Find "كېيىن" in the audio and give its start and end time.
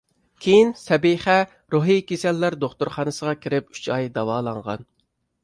0.43-0.69